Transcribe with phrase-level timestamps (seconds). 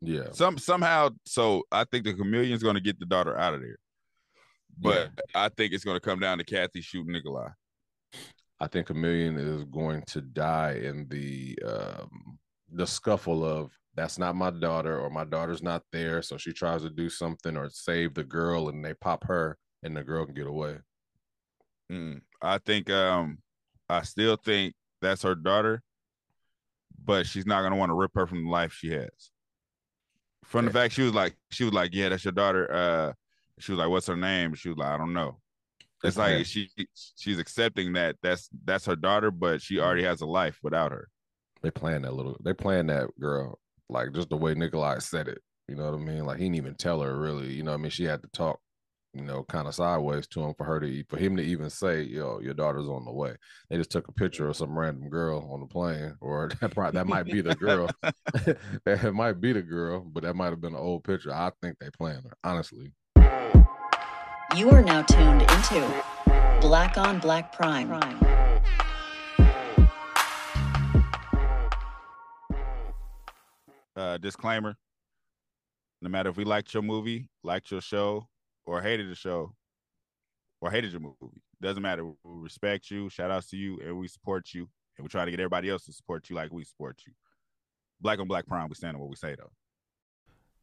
[0.00, 0.30] Yeah.
[0.32, 1.10] Some somehow.
[1.24, 3.78] So I think the chameleon's going to get the daughter out of there,
[4.78, 7.48] but I think it's going to come down to Kathy shooting Nikolai.
[8.58, 12.38] I think Chameleon is going to die in the um,
[12.72, 16.82] the scuffle of that's not my daughter or my daughter's not there, so she tries
[16.82, 20.34] to do something or save the girl, and they pop her, and the girl can
[20.34, 20.76] get away.
[21.92, 23.38] Mm, I think um
[23.88, 25.82] I still think that's her daughter,
[27.04, 29.30] but she's not gonna want to rip her from the life she has.
[30.46, 32.72] From the fact she was like, she was like, yeah, that's your daughter.
[32.72, 33.12] Uh,
[33.58, 34.54] she was like, what's her name?
[34.54, 35.38] She was like, I don't know.
[36.04, 36.38] It's Okay.
[36.38, 36.70] like she
[37.16, 41.08] she's accepting that that's that's her daughter, but she already has a life without her.
[41.62, 42.36] They playing that little.
[42.42, 45.42] They playing that girl like just the way Nikolai said it.
[45.68, 46.24] You know what I mean?
[46.24, 47.52] Like he didn't even tell her really.
[47.52, 47.90] You know what I mean?
[47.90, 48.60] She had to talk,
[49.16, 51.70] you know, kind of sideways to him for her to e, for him to even
[51.70, 53.34] say, "Yo, your daughter's on the way."
[53.70, 56.98] They just took a picture of some random girl on the plane, or that probably
[56.98, 57.88] that might be the girl.
[58.84, 61.32] that might be the girl, but that might have been an old picture.
[61.32, 62.92] I think they planned her honestly.
[64.54, 66.04] You are now tuned into
[66.60, 67.90] Black on Black Prime.
[73.96, 74.76] uh, disclaimer
[76.02, 78.28] no matter if we liked your movie liked your show
[78.66, 79.54] or hated the show
[80.60, 81.42] or hated your movie.
[81.62, 82.04] Doesn't matter.
[82.04, 85.30] We respect you shout outs to you and we support you and we try to
[85.30, 87.12] get everybody else to support you like we support you.
[88.00, 89.52] Black on black prime we stand on what we say though.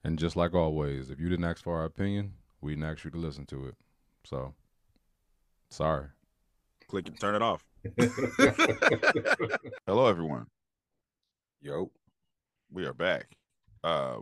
[0.03, 3.11] And just like always, if you didn't ask for our opinion, we didn't ask you
[3.11, 3.75] to listen to it.
[4.25, 4.53] So,
[5.69, 6.07] sorry.
[6.89, 7.63] click and turn it off.
[9.87, 10.45] Hello everyone.
[11.61, 11.91] Yo.
[12.71, 13.27] we are back.
[13.83, 14.17] Uh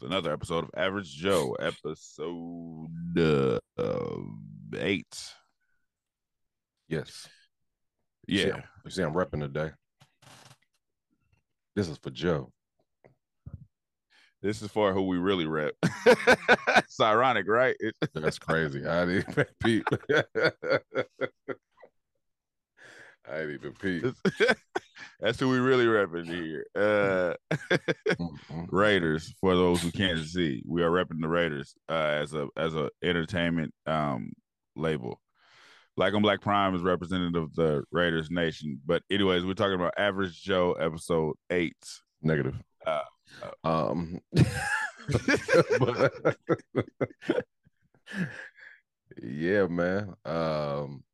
[0.00, 3.58] with another episode of average joe episode uh,
[4.78, 5.32] eight
[6.88, 7.26] Yes.
[8.26, 9.70] yeah See, you see, I'm repping today.
[11.74, 12.52] This is for Joe.
[14.42, 15.72] This is for who we really rep.
[16.06, 17.74] it's ironic, right?
[17.80, 18.86] It- That's crazy.
[18.86, 19.84] I didn't even peep.
[23.26, 24.04] I didn't even peep.
[25.20, 26.66] That's who we really repping here.
[26.74, 27.34] Uh,
[28.68, 29.32] Raiders.
[29.40, 32.90] For those who can't see, we are repping the Raiders uh, as a as a
[33.02, 34.32] entertainment um,
[34.76, 35.20] label.
[35.96, 38.80] Black on Black Prime is representative of the Raiders Nation.
[38.84, 41.76] But anyways, we're talking about Average Joe episode eight.
[42.20, 42.56] Negative.
[42.84, 43.02] Uh,
[43.62, 44.18] um,
[45.78, 46.36] but-
[49.22, 50.14] yeah, man.
[50.24, 51.04] Um,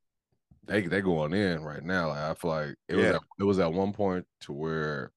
[0.70, 2.08] they they going in right now.
[2.08, 5.10] Like I feel like it was at, it was at one point to where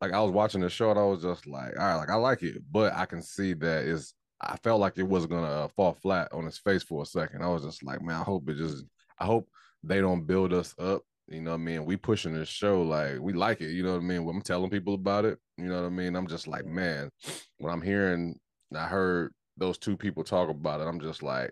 [0.00, 2.14] like I was watching the show and I was just like, all right, like I
[2.14, 5.68] like it, but I can see that is I felt like it was gonna uh,
[5.68, 7.42] fall flat on its face for a second.
[7.42, 8.84] I was just like, man, I hope it just
[9.18, 9.48] I hope
[9.82, 11.02] they don't build us up.
[11.26, 11.84] You know what I mean?
[11.84, 13.72] We pushing this show like we like it.
[13.72, 14.24] You know what I mean?
[14.24, 16.14] When I'm telling people about it, you know what I mean?
[16.14, 17.10] I'm just like, man,
[17.58, 18.38] when I'm hearing,
[18.76, 20.84] I heard those two people talk about it.
[20.84, 21.50] I'm just like,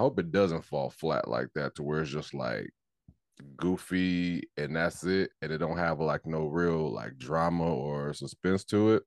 [0.00, 2.70] I hope it doesn't fall flat like that to where it's just like
[3.58, 8.64] goofy and that's it, and it don't have like no real like drama or suspense
[8.64, 9.02] to it.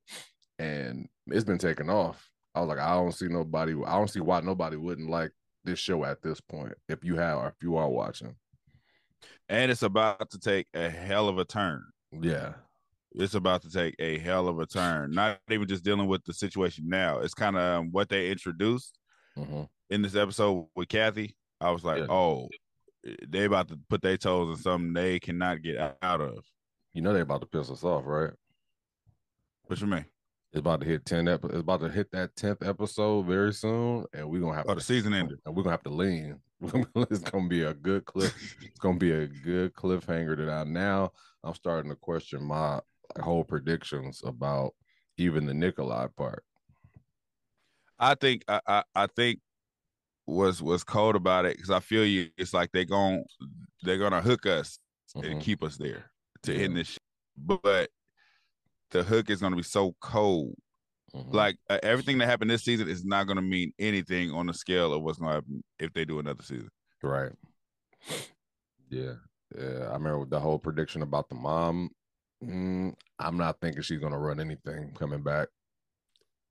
[0.60, 2.30] And it's been taken off.
[2.54, 3.72] I was like, I don't see nobody.
[3.72, 5.32] I don't see why nobody wouldn't like
[5.64, 6.74] this show at this point.
[6.88, 8.36] If you have, or if you are watching,
[9.48, 11.82] and it's about to take a hell of a turn.
[12.12, 12.54] yeah,
[13.16, 15.10] it's about to take a hell of a turn.
[15.10, 17.18] Not even just dealing with the situation now.
[17.18, 18.96] It's kind of um, what they introduced
[19.36, 19.68] Mhm.
[19.90, 21.36] In this episode with Kathy.
[21.60, 22.06] I was like, Yeah.
[22.10, 22.48] oh,
[23.28, 26.44] they about to put their toes in something they cannot get out of.
[26.94, 28.32] you know they're about to piss us off, right?
[29.66, 30.04] What you mean?
[30.52, 31.26] It's about to hit ten.
[31.26, 34.74] Ep- it's about to hit that tenth episode very soon, and we're gonna have Oh,
[34.74, 35.38] to the season ended.
[35.44, 36.40] and we're gonna have to lean.
[37.10, 38.32] it's gonna be a good cliff.
[38.62, 41.12] It's gonna be a good cliffhanger that I now
[41.42, 42.80] I'm starting to question my
[43.20, 44.74] whole predictions about
[45.18, 46.44] even the Nikolai part.
[47.98, 49.40] I think I I, I think
[50.26, 52.30] was was cold about it because I feel you.
[52.36, 53.24] It's like they gon'
[53.82, 54.78] they're gonna hook us
[55.14, 55.40] and Mhm.
[55.42, 56.10] keep us there
[56.42, 56.64] to Yeah.
[56.64, 56.88] end this.
[56.88, 56.98] Shit.
[57.36, 57.90] But
[58.90, 60.54] the hook is gonna be so cold
[61.14, 61.32] Mhm.
[61.32, 64.54] like uh, everything that happened this season is not going to mean anything on the
[64.54, 66.70] scale of what's going to happen if they do another season.
[67.04, 67.30] right.
[68.90, 69.14] Yeah,
[69.56, 69.88] yeah.
[69.90, 71.90] I remember the whole prediction about the mom.
[72.42, 75.48] Mm, I'm not thinking she's gonna run anything coming back.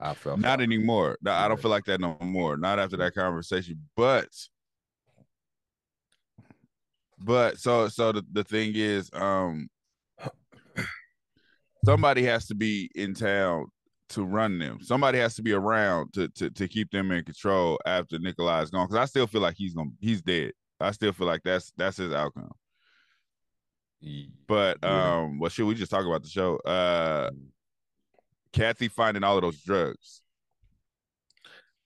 [0.03, 1.17] I felt Not anymore.
[1.21, 2.57] No, I don't feel like that no more.
[2.57, 3.79] Not after that conversation.
[3.95, 4.27] But,
[7.19, 9.69] but so so the, the thing is, um,
[11.85, 13.67] somebody has to be in town
[14.09, 14.79] to run them.
[14.81, 18.87] Somebody has to be around to to to keep them in control after Nikolai's gone.
[18.87, 20.51] Because I still feel like he's gonna he's dead.
[20.81, 22.51] I still feel like that's that's his outcome.
[24.47, 25.21] But Yeah.
[25.21, 26.57] um, well, should we just talk about the show?
[26.57, 27.29] Uh,
[28.53, 30.21] Kathy finding all of those drugs.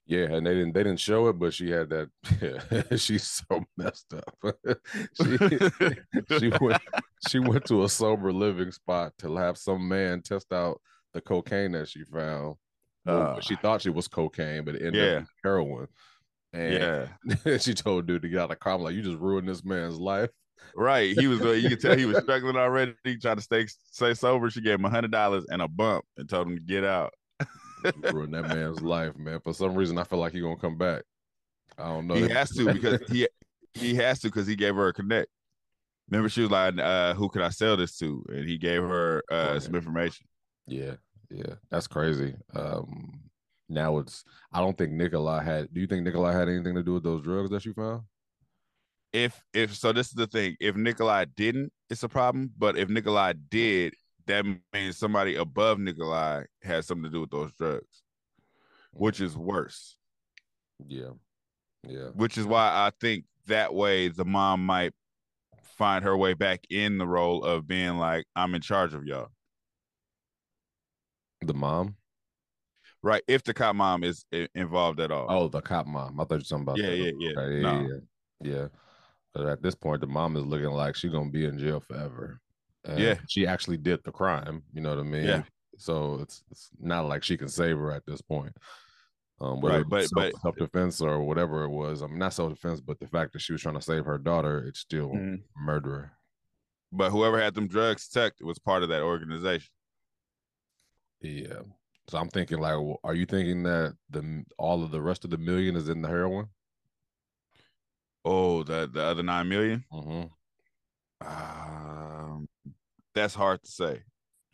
[0.08, 2.10] Yeah, and they didn't they didn't show it, but she had that.
[2.42, 4.38] Yeah, she's so messed up.
[5.14, 6.82] she she went
[7.28, 10.80] she went to a sober living spot to have some man test out
[11.14, 12.56] the cocaine that she found.
[13.06, 15.20] Uh, she thought she was cocaine, but it ended yeah.
[15.20, 15.88] up heroin.
[16.54, 16.74] And
[17.46, 18.74] yeah, she told dude to get out of the car.
[18.74, 20.30] I'm like, you just ruined this man's life.
[20.76, 21.16] Right.
[21.18, 21.42] He was.
[21.42, 22.94] uh, You could tell he was struggling already.
[23.04, 24.50] He tried to stay stay sober.
[24.50, 27.14] She gave him a hundred dollars and a bump and told him to get out.
[28.12, 29.40] Ruined that man's life, man.
[29.40, 31.04] For some reason, I feel like he's gonna come back.
[31.78, 32.16] I don't know.
[32.16, 33.28] he has to because he
[33.74, 35.30] he has to because he gave her a connect.
[36.10, 39.24] Remember, she was like, uh, "Who could I sell this to?" And he gave her
[39.32, 39.62] uh, Right.
[39.62, 40.26] some information.
[40.66, 40.96] Yeah,
[41.30, 42.34] yeah, that's crazy.
[42.56, 43.20] Um,
[43.70, 44.24] now it's.
[44.52, 45.74] I don't think Nikolai had.
[45.74, 48.02] Do you think Nikolai had anything to do with those drugs that you found?
[49.14, 50.56] If if so, this is the thing.
[50.60, 52.52] If Nikolai didn't, it's a problem.
[52.58, 53.94] But if Nikolai did,
[54.28, 58.04] that means somebody above Nikolai has something to do with those drugs,
[58.92, 59.96] which is worse.
[60.86, 61.12] Yeah,
[61.88, 64.94] yeah, Which is why I think that way the mom might
[65.78, 69.30] find her way back in the role of being like, "I'm in charge of y'all."
[71.42, 71.96] the mom.
[73.04, 73.22] Right?
[73.28, 74.26] If the cop mom is
[74.56, 75.28] involved at all.
[75.30, 76.20] Oh, the cop mom.
[76.20, 76.78] I thought you were talking about.
[76.78, 77.40] Yeah, yeah, yeah.
[77.40, 77.72] okay, No.
[77.82, 77.88] yeah,
[78.42, 78.68] yeah, yeah.
[78.68, 78.72] But
[79.46, 82.40] at this point, the mom is looking like she's gonna be in jail forever.
[82.86, 83.20] And Yeah.
[83.28, 84.64] she actually did the crime.
[84.74, 85.26] You know what I mean?
[85.26, 85.44] Yeah.
[85.78, 88.56] So it's it's not like she can save her at this point.
[89.40, 92.02] Um, whether Right, but- but- self defense or whatever it was.
[92.02, 94.18] I mean, not self defense, but the fact that she was trying to save her
[94.18, 95.44] daughter, it's still Mhm.
[95.56, 96.14] murder.
[96.92, 99.70] But whoever had them drugs tucked was part of that organization.
[101.22, 101.62] Yeah.
[102.10, 105.38] So I'm thinking, like, are you thinking that the all of the rest of the
[105.38, 106.48] million is in the heroin?
[108.28, 109.86] Oh, the the other nine million.
[109.92, 111.28] Mm-hmm.
[111.28, 112.48] Um,
[113.16, 114.02] that's hard to say.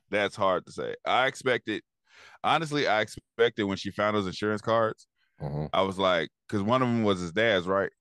[0.10, 0.96] That's hard to say.
[1.06, 1.82] I expected,
[2.44, 5.08] honestly, I expected when she found those insurance cards,
[5.42, 5.66] Mm-hmm.
[5.74, 7.92] I was like, because one of them was his dad's, right?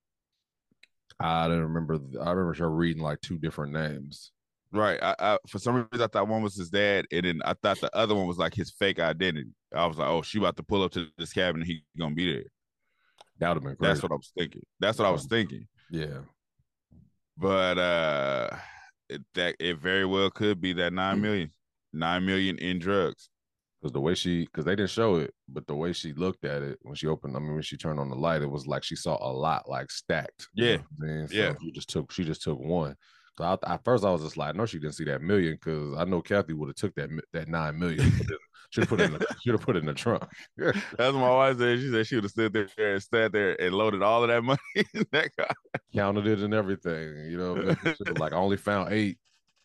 [1.19, 1.98] I didn't remember.
[2.20, 4.32] I remember her reading like two different names.
[4.72, 4.98] Right.
[5.02, 7.80] I, I for some reason I thought one was his dad, and then I thought
[7.80, 9.50] the other one was like his fake identity.
[9.74, 12.14] I was like, oh, she about to pull up to this cabin, and he gonna
[12.14, 12.44] be there.
[13.43, 13.89] That would have been crazy.
[13.91, 14.62] That's what I was thinking.
[14.79, 15.67] That's what I was thinking.
[15.91, 16.19] yeah.
[17.37, 18.50] But uh,
[19.09, 21.50] it, that it very well could be that nine million,
[21.93, 23.31] nine million in drugs.
[23.81, 26.62] Because the way she, because they didn't show it, but the way she looked at
[26.62, 28.85] it when she opened, I mean, when she turned on the light, it was like
[28.85, 30.47] she saw a lot like stacked.
[30.55, 30.77] you Yeah.
[30.77, 31.29] know I mean?
[31.29, 31.55] So Yeah.
[31.61, 32.94] She just took, she just took one.
[33.38, 35.96] So I, at first I was just like, no, she didn't see that million because
[35.96, 38.12] I know Kathy would have took that that nine million.
[38.70, 40.25] Should have put it in the, should have put it in the trunk.
[40.56, 41.79] That's what my wife said.
[41.79, 44.43] She said she would have stood there and sat there and loaded all of that
[44.43, 44.58] money
[44.94, 45.49] in that car.
[45.94, 47.31] Counted it and everything.
[47.31, 47.76] You know, what I mean?
[47.84, 49.19] She was like I only found eight.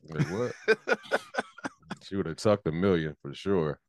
[0.10, 0.98] Like what?
[2.04, 3.80] she would have tucked a million for sure.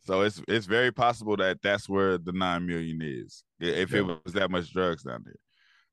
[0.00, 4.32] So it's it's very possible that that's where the nine million is, if it was
[4.32, 5.36] that much drugs down there.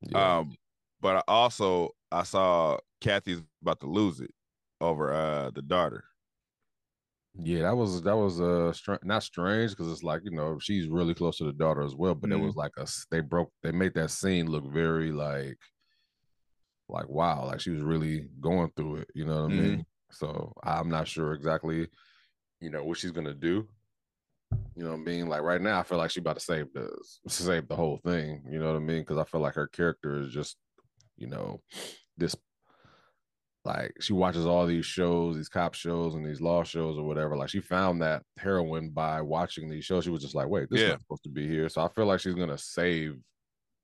[0.01, 0.37] Yeah.
[0.37, 0.55] Um,
[1.01, 4.33] but I also I saw Kathy's about to lose it
[4.81, 6.05] over uh the daughter.
[7.35, 10.87] Yeah, that was that was uh str- not strange because it's like you know she's
[10.87, 12.45] really close to the daughter as well, but it Mhm.
[12.45, 15.57] was like a they broke they made that scene look very like
[16.87, 19.85] like wow like she was really going through it, you know what I mean?
[20.11, 21.87] So I'm not sure exactly,
[22.61, 23.67] you know what she's gonna do.
[24.75, 25.27] You know what I mean?
[25.27, 26.89] Like right now, I feel like she about to save the
[27.27, 28.43] save the whole thing.
[28.49, 29.01] You know what I mean?
[29.01, 30.57] Because I feel like her character is just,
[31.17, 31.61] you know,
[32.17, 32.35] this
[33.65, 37.35] like she watches all these shows, these cop shows and these law shows or whatever.
[37.35, 40.05] Like she found that heroin by watching these shows.
[40.05, 40.91] She was just like, wait, this is Yeah.
[40.91, 41.67] not supposed to be here.
[41.69, 43.17] So I feel like she's gonna save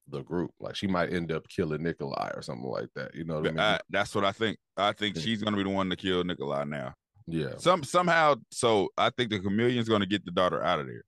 [0.08, 0.51] the group.
[0.60, 3.13] Like she might end up killing Nikolai or something like that.
[3.15, 3.60] You know what I mean?
[3.60, 4.58] I, that's what I think.
[4.77, 6.94] I think she's gonna be the one to kill Nikolai now.
[7.27, 7.58] yeah.
[7.58, 8.36] Some somehow.
[8.51, 11.03] So I think the chameleon's gonna get the daughter out of there.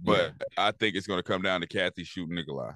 [0.00, 2.72] But I think it's gonna come down to Kathy shooting Nikolai.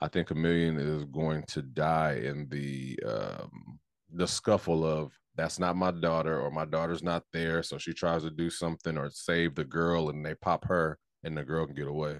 [0.00, 3.78] I think Chameleon is going to die in the um
[4.12, 7.62] the scuffle of that's not my daughter or my daughter's not there.
[7.62, 11.36] So she tries to do something or save the girl and they pop her and
[11.36, 12.18] the girl can get away.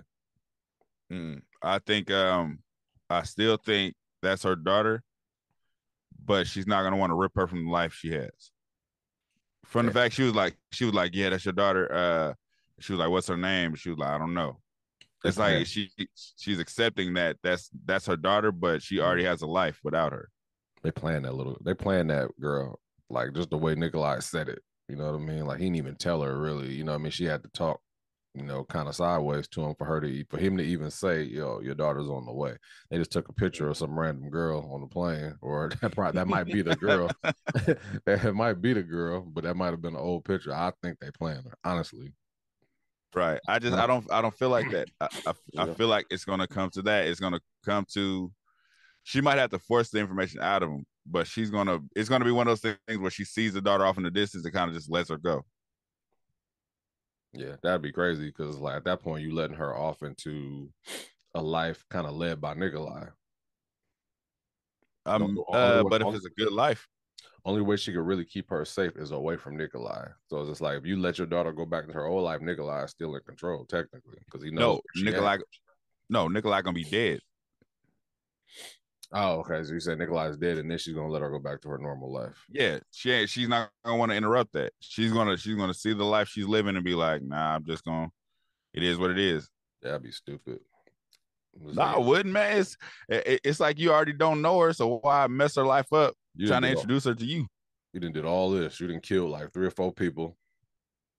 [1.13, 2.61] Mm, I think um
[3.09, 5.03] I still think that's her daughter,
[6.25, 8.53] but she's not gonna want to rip her from the life she has.
[9.65, 11.93] From the fact she was like, she was like, Yeah, that's your daughter.
[11.93, 12.35] Uh
[12.79, 13.75] she was like, What's her name?
[13.75, 14.61] She was like, I don't know.
[15.25, 15.91] It's like she
[16.37, 19.05] she's accepting that that's that's her daughter, but she mm-hmm.
[19.05, 20.29] already has a life without her.
[20.83, 24.61] They playing that little they playing that girl like just the way Nikolai said it.
[24.89, 25.47] You know what I mean?
[25.47, 26.73] Like he didn't even tell her really.
[26.73, 27.13] You know what I mean?
[27.13, 27.81] She had to talk.
[28.35, 31.23] you know, kind of sideways to him for her to for him to even say,
[31.25, 32.57] "Yo, your daughter's on the way."
[32.91, 36.19] They just took a picture of some random girl on the plane, or that probably
[36.19, 37.11] that might be the girl.
[38.07, 40.55] that might be the girl, but that might have been an old picture.
[40.55, 42.15] I think they planned her, honestly.
[43.15, 43.41] Right.
[43.49, 44.89] I just I don't I don't feel like that.
[45.01, 47.09] I, I, I feel like it's gonna come to that.
[47.09, 48.31] It's gonna come to
[49.03, 52.25] she might have to force the information out of him, but she's gonna it's gonna
[52.25, 54.55] be one of those things where she sees the daughter off in the distance and
[54.55, 55.45] kind of just lets her go.
[57.33, 60.69] Yeah, that'd be crazy because like at that point you letting her off into
[61.35, 63.07] a life kind of led by Nikolai.
[65.07, 66.87] Um, uh, but if it's a good life,
[67.45, 70.09] only way she could really keep her safe is away from Nikolai.
[70.29, 72.41] So it's just like if you let your daughter go back to her old life,
[72.41, 74.81] Nikolai is still in control technically because he knows.
[74.97, 75.39] No, Nikolai.
[76.09, 77.21] No, Nikolai gonna be dead.
[79.13, 79.63] Oh, okay.
[79.65, 81.79] So you said Nikolai's dead, and then she's gonna let her go back to her
[81.79, 82.45] normal life.
[82.49, 83.31] Yeah, she ain't.
[83.31, 84.73] She's not gonna want to interrupt that.
[84.81, 85.37] She's gonna.
[85.37, 88.11] She's gonna see the life she's living and be like, "Nah, I'm just gonna.
[88.73, 89.49] It is what it is."
[89.83, 90.61] That'd be stupid.
[91.61, 92.59] Nah, I wouldn't, man.
[92.59, 92.77] It's
[93.09, 96.63] it's like you already don't know her, so why mess her life up you trying
[96.63, 97.47] to introduce all, her to you?
[97.93, 98.81] You didn't did all this.
[98.81, 100.37] You didn't kill like three or four people.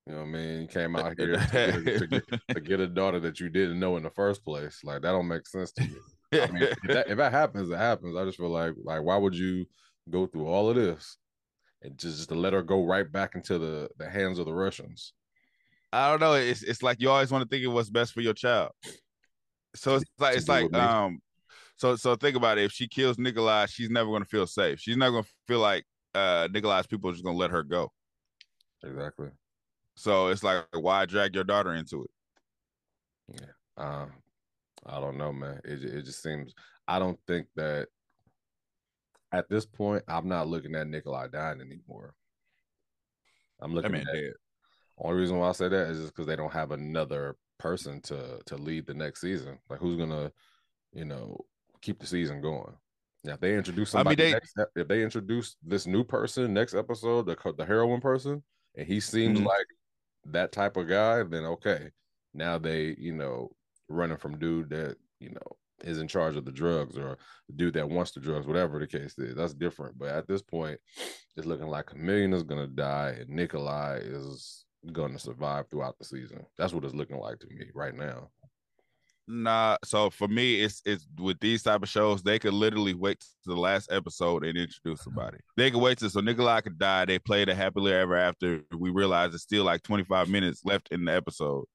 [0.07, 0.61] You know what I mean?
[0.61, 3.79] You came out here to get, to, get, to get, a daughter that you didn't
[3.79, 4.79] know in the first place.
[4.83, 5.95] Like that don't make sense to me.
[6.33, 8.15] I mean, if that, if that happens, it happens.
[8.15, 9.65] I just feel like like why would you
[10.09, 11.17] go through all of this
[11.81, 14.53] and just, just to let her go right back into the the hands of the
[14.53, 15.13] Russians?
[15.93, 16.33] I don't know.
[16.33, 18.71] It's it's like you always want to think of what's best for your child.
[19.75, 21.19] So it's like it's like um
[21.81, 22.65] so so think about it.
[22.65, 24.79] If she kills Nikolai, she's never gonna feel safe.
[24.79, 25.83] She's never gonna feel like
[26.13, 27.91] uh Nikolai's people are just gonna let her go.
[28.83, 29.29] Exactly.
[29.95, 33.41] So it's like why drag your daughter into it?
[33.41, 33.83] Yeah.
[33.83, 34.11] Um
[34.85, 35.59] I don't know, man.
[35.63, 36.53] It it just seems
[36.87, 37.87] I don't think that
[39.31, 42.13] at this point I'm not looking at Nikolai dying anymore.
[43.59, 44.33] I'm looking at dead.
[44.99, 48.39] Only reason why I say that is just because they don't have another person to
[48.45, 49.57] to lead the next season.
[49.67, 50.31] Like who's gonna,
[50.93, 51.43] you know,
[51.81, 52.73] keep the season going?
[53.23, 56.53] Yeah, if they introduce somebody, I mean, they, next, if they introduce this new person
[56.53, 58.43] next episode, the the heroin person,
[58.75, 59.47] and he seems mm-hmm.
[59.47, 59.67] like
[60.25, 61.89] that type of guy, then okay.
[62.33, 63.51] Now they, you know,
[63.89, 67.73] running from dude that you know is in charge of the drugs or the dude
[67.73, 69.35] that wants the drugs, whatever the case is.
[69.35, 69.97] That's different.
[69.97, 70.79] But at this point,
[71.35, 76.45] it's looking like Chameleon is gonna die and Nikolai is gonna survive throughout the season.
[76.57, 78.29] That's what it's looking like to me right now.
[79.33, 83.21] Nah, so for me, it's it's with these type of shows, they could literally wait
[83.21, 85.37] to the last episode and introduce somebody.
[85.55, 87.05] They could wait till so Nikolai could die.
[87.05, 88.61] They play the happily ever after.
[88.77, 91.65] We realize it's still like 25 minutes left in the episode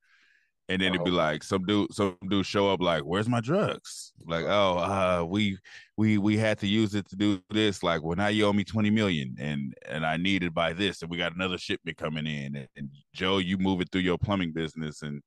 [0.69, 1.15] and then it'd be oh.
[1.15, 5.57] like some dude some dude show up like where's my drugs like oh uh we
[5.97, 8.65] we we had to use it to do this like well now you owe me
[8.65, 12.27] 20 million and and i need it by this and we got another shipment coming
[12.27, 15.23] in and, and joe you move it through your plumbing business and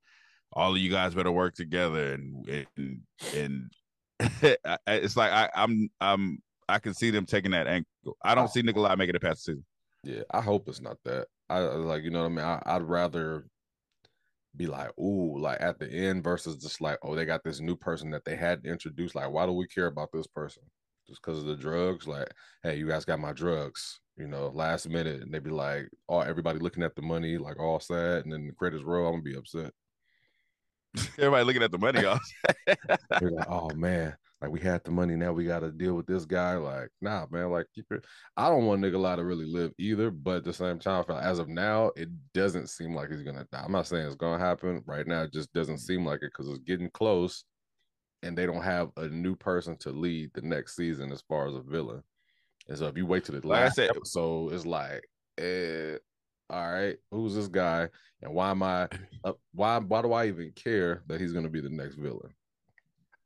[0.54, 3.02] all of you guys better work together and and
[3.36, 3.72] and
[4.88, 8.18] it's like I, I'm I'm I can see them taking that angle.
[8.24, 9.66] I don't see Nikolai making it past the season.
[10.04, 11.28] Yeah, I hope it's not that.
[11.50, 12.46] I like you know what I mean.
[12.46, 13.46] I, I'd rather
[14.56, 17.76] be like, ooh, like at the end versus just like, oh, they got this new
[17.76, 19.16] person that they had introduced.
[19.16, 20.64] Like, why do we care about this person?
[21.08, 22.08] Just because of the drugs?
[22.08, 22.32] Like,
[22.64, 25.22] hey, you guys got my drugs, you know, last minute.
[25.22, 28.24] And they'd be like, oh, everybody looking at the money, like all sad.
[28.24, 29.72] And then the credits roll, I'm gonna be upset.
[31.18, 32.22] Everybody looking at the money off.
[33.20, 36.08] They're like, oh man, like we had the money, now we got to deal with
[36.08, 36.56] this guy.
[36.56, 37.68] Like, nah, man, like.
[38.38, 41.50] I don't want Nikolai to really live either, but at the same time, as of
[41.50, 43.64] now, it doesn't seem like he's gonna die.
[43.64, 45.24] I'm not saying it's gonna happen right now.
[45.24, 47.44] It just doesn't seem like it because it's getting close,
[48.24, 51.56] and they don't have a new person to lead the next season as far as
[51.56, 52.02] a villain.
[52.70, 55.04] And so if you wait to the last like episode, it's like,
[55.38, 55.98] eh,
[56.50, 57.90] all right, who's this guy,
[58.22, 58.88] and why am I?
[59.22, 62.34] Uh, why why do I even care that he's gonna be the next villain?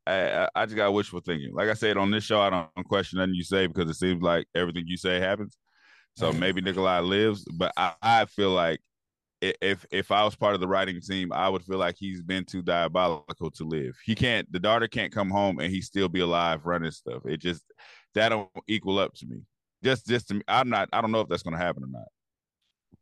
[0.06, 1.54] I, I just got wishful thinking.
[1.54, 4.22] Like I said on this show, I don't question nothing you say because it seems
[4.22, 5.56] like everything you say happens.
[6.16, 6.40] So mm-hmm.
[6.40, 8.80] maybe Nikolai lives, but I, I feel like
[9.40, 12.44] if if I was part of the writing team, I would feel like he's been
[12.44, 13.96] too diabolical to live.
[14.04, 14.50] He can't.
[14.52, 17.22] The daughter can't come home and he still be alive running stuff.
[17.24, 17.62] It just
[18.14, 19.42] that don't equal up to me.
[19.82, 20.88] Just just to me, I'm not.
[20.92, 22.08] I don't know if that's going to happen or not.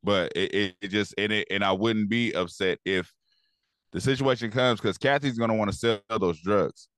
[0.02, 3.12] But it, it, it just and it and I wouldn't be upset if
[3.92, 6.88] the situation comes because Kathy's going to want to sell those drugs.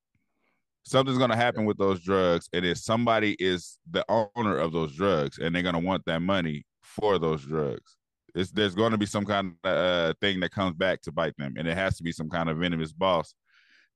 [0.84, 4.94] Something's going to happen with those drugs and if somebody is the owner of those
[4.94, 7.96] drugs and they're going to want that money for those drugs
[8.34, 11.36] it's, there's going to be some kind of uh, thing that comes back to bite
[11.38, 13.34] them and it has to be some kind of venomous boss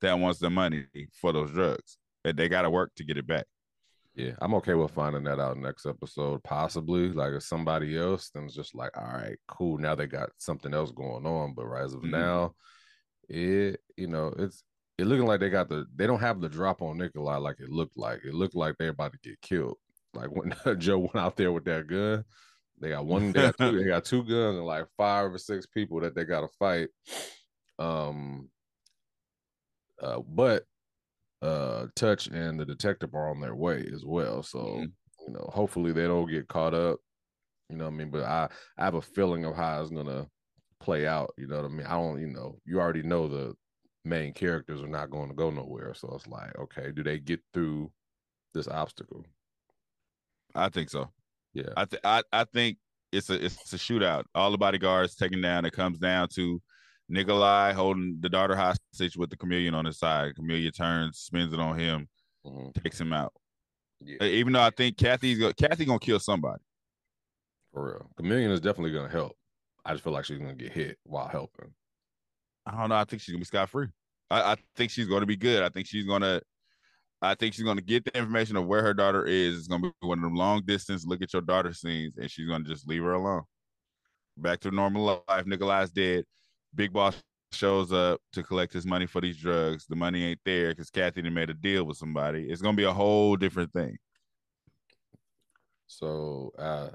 [0.00, 0.86] that wants the money
[1.20, 3.44] for those drugs and they got to work to get it back
[4.18, 8.44] yeah i'm okay with finding that out next episode possibly like if somebody else then
[8.44, 11.84] it's just like all right cool now they got something else going on but right
[11.84, 12.10] as of mm-hmm.
[12.10, 12.52] now
[13.28, 14.62] it you know it's
[14.98, 17.70] it looking like they got the they don't have the drop on Nikolai like it
[17.70, 18.20] looked like.
[18.24, 19.78] It looked like they're about to get killed.
[20.12, 22.24] Like when Joe went out there with that gun,
[22.80, 25.66] they got one, they got two, they got two guns and like five or six
[25.66, 26.88] people that they got to fight.
[27.78, 28.50] Um,
[30.02, 30.64] uh, but
[31.42, 34.42] uh, Touch and the detective are on their way as well.
[34.42, 34.92] So Mhm.
[35.26, 37.00] you know, hopefully they don't get caught up.
[37.70, 38.10] You know what I mean?
[38.10, 40.28] But I I have a feeling of how it's gonna
[40.80, 41.34] play out.
[41.38, 41.86] You know what I mean?
[41.86, 42.20] I don't.
[42.20, 43.54] You know, you already know the
[44.04, 45.94] main characters are not going to go nowhere.
[45.94, 47.92] So it's like, okay, do they get through
[48.54, 49.24] this obstacle?
[50.54, 51.12] I think so.
[51.54, 51.70] Yeah.
[51.76, 52.78] I th- I I think
[53.12, 54.24] it's a it's a shootout.
[54.34, 55.64] All the bodyguards taken down.
[55.64, 56.60] It comes down to
[57.08, 60.34] Nikolai holding the daughter hostage with the chameleon on his side.
[60.36, 62.08] Chameleon turns, spins it on him,
[62.44, 62.74] Mhm.
[62.82, 63.32] takes him out.
[64.00, 64.22] Yeah.
[64.24, 66.62] Even though I think Kathy's go- Kathy gonna kill somebody.
[67.72, 68.10] For real.
[68.16, 69.36] Chameleon is definitely gonna help.
[69.84, 71.74] I just feel like she's gonna get hit while helping.
[72.66, 72.96] I don't know.
[72.96, 73.88] I think she's gonna be scot free.
[74.30, 75.62] I, I think she's gonna be good.
[75.62, 76.40] I think she's gonna.
[77.20, 79.58] I think she's gonna get the information of where her daughter is.
[79.58, 82.46] It's gonna be one of them long distance look at your daughter scenes, and she's
[82.46, 83.42] gonna just leave her alone.
[84.36, 85.46] Back to normal life.
[85.46, 86.24] Nikolai's dead.
[86.74, 87.16] Big boss
[87.52, 89.86] shows up to collect his money for these drugs.
[89.86, 92.44] The money ain't there because Kathy done made a deal with somebody.
[92.50, 93.96] It's gonna be a whole different thing.
[95.86, 96.90] So uh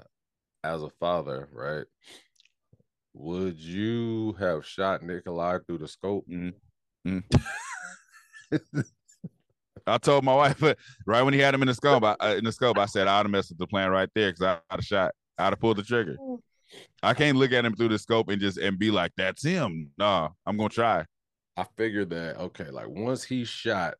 [0.62, 1.84] as a father, right?
[3.14, 6.24] Would you have shot Nikolai through the scope?
[9.86, 10.62] I told my wife
[11.06, 12.02] right when he had him in the scope.
[12.02, 14.32] I, uh, in the scope, I said I'd have messed with the plan right there
[14.32, 15.12] because I'd have shot.
[15.36, 16.16] I'd have pulled the trigger.
[17.02, 19.90] I can't look at him through the scope and just and be like, "That's him."
[19.98, 21.04] Nah, I'm gonna try.
[21.56, 23.94] I figured that okay, like once he's shot,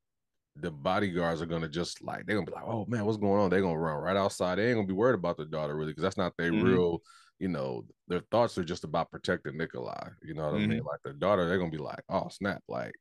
[0.57, 3.51] the bodyguards are gonna just like they're gonna be like, oh man, what's going on?
[3.51, 4.57] They're gonna run right outside.
[4.57, 6.63] They ain't gonna be worried about the daughter really, because that's not their Mhm.
[6.65, 7.03] real,
[7.39, 10.11] you know, their thoughts are just about protecting Nikolai.
[10.23, 10.83] You know what I mean?
[10.85, 12.95] Like the daughter, they're gonna be like, oh snap, like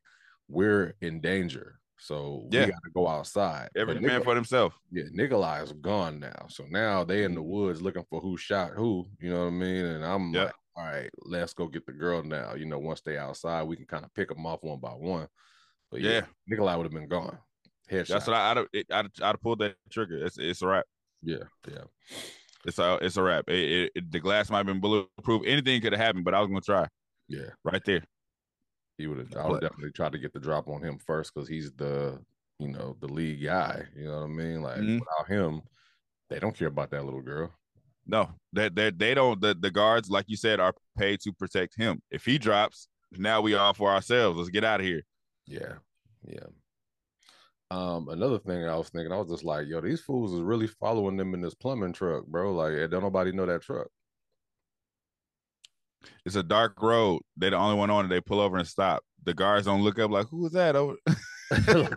[0.48, 1.80] we're in danger.
[1.98, 2.66] So Yeah.
[2.66, 3.68] we gotta go outside.
[3.76, 4.74] Every But man Nikolai- for himself.
[4.90, 6.46] yeah, Nikolai is gone now.
[6.48, 7.50] So now they in the mm-hmm.
[7.50, 9.06] woods looking for who shot who.
[9.20, 9.84] You know what I mean?
[9.84, 10.44] And I'm Yeah.
[10.44, 12.54] like, all right, let's go get the girl now.
[12.54, 15.28] You know, once they outside, we can kind of pick them off one by one.
[15.90, 16.26] But yeah, Yeah.
[16.48, 17.38] Nikolai would have been gone.
[17.90, 18.08] Headshot.
[18.08, 18.58] That's what I, I'd
[18.90, 20.24] I'd, I'd have pulled that trigger.
[20.24, 20.86] It's it's a wrap.
[21.22, 21.84] yeah, yeah.
[22.66, 23.44] It's a it's a wrap.
[23.48, 25.42] It, it, it- the glass might have been bulletproof.
[25.46, 26.88] Anything could have happened, but I was gonna try
[27.28, 27.50] Yeah.
[27.62, 28.02] right there.
[28.98, 31.48] He would have I would definitely try to get the drop on him first because
[31.48, 32.20] he's the,
[32.58, 33.84] you know, the lead guy.
[33.96, 34.62] You know what I mean?
[34.62, 35.00] Like Mhm.
[35.00, 35.62] without him,
[36.30, 37.52] they don't care about that little girl.
[38.06, 39.40] No, that that they don't.
[39.40, 42.02] The the guards, like you said, are paid to protect him.
[42.10, 44.38] If he drops, now we all for ourselves.
[44.38, 45.02] Let's get out of here.
[45.46, 45.74] Yeah,
[46.26, 46.46] yeah.
[47.70, 50.66] Um, another thing I was thinking, I was just like, yo, these fools is really
[50.66, 52.52] following them in this plumbing truck, bro.
[52.54, 53.88] Like, don't nobody know that truck.
[56.24, 57.22] It's a dark road.
[57.36, 58.08] They the only one on it.
[58.08, 59.02] They pull over and stop.
[59.24, 60.96] The guards don't look up like who is that over.
[61.68, 61.88] Oh.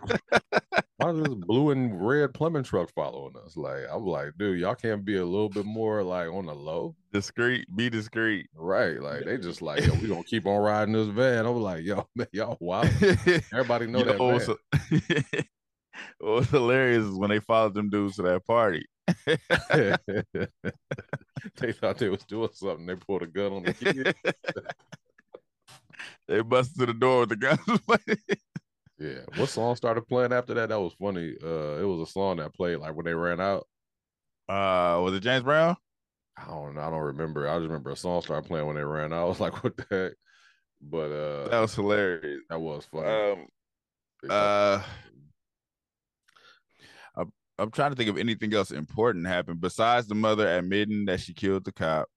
[0.98, 3.56] Why is this blue and red plumbing truck following us?
[3.56, 6.96] Like, I'm like, dude, y'all can't be a little bit more like on the low,
[7.12, 7.66] discreet.
[7.76, 8.48] Be discreet.
[8.56, 9.00] right?
[9.00, 11.46] Like, they just like, yo, we gonna keep on riding this van.
[11.46, 12.82] I'm like, yo, man, y'all wow.
[12.82, 14.32] Everybody know You that van.
[14.34, 14.48] what's,
[16.18, 18.84] what's hilarious is when they followed them dudes to that party.
[21.60, 22.86] They thought they was doing something.
[22.86, 24.14] They pulled a gun on the kid.
[26.28, 27.60] They busted to the door with the guns.
[29.00, 29.20] Yeah.
[29.36, 30.70] What song started playing after that?
[30.70, 31.34] That was funny.
[31.40, 33.66] Uh, it was a song that played like when they ran out.
[34.48, 35.76] uh, was it James Brown?
[36.36, 36.80] I don't know.
[36.80, 37.48] I don't remember.
[37.48, 39.20] I just remember a song started playing when they ran out.
[39.24, 40.12] I was like, what the heck?
[40.82, 42.40] But uh, That was hilarious.
[42.50, 43.06] that was funny.
[43.06, 43.46] Um,
[44.28, 44.82] uh,
[47.58, 51.34] I'm, trying to think of anything else important happened besides the mother admitting that she
[51.34, 52.08] killed the cop.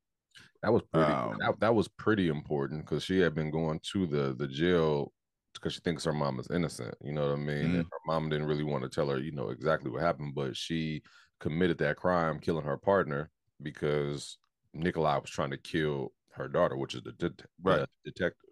[0.61, 1.11] that was pretty.
[1.11, 5.11] um, that, that was pretty important because she had been going to the the jail
[5.53, 6.95] because she thinks her mom is innocent.
[7.03, 7.65] You know what I mean?
[7.65, 7.77] Mm-hmm.
[7.79, 11.01] Her mom didn't really want to tell her, you know, exactly what happened, but she
[11.39, 13.29] committed that crime, killing her partner
[13.61, 14.37] because
[14.73, 17.79] Nikolai was trying to kill her daughter, which is the, det- Right.
[17.79, 18.49] the detective.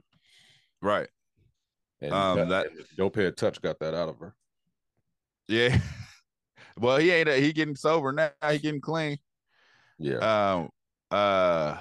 [0.82, 1.08] Right.
[2.02, 4.36] And Um, that, that- dope head touch got that out of her.
[5.48, 5.80] Yeah.
[6.78, 7.30] well, he ain't.
[7.30, 8.32] He getting sober now.
[8.50, 9.18] He getting clean.
[9.98, 10.18] Yeah.
[10.18, 10.70] Um.
[11.12, 11.78] Uh.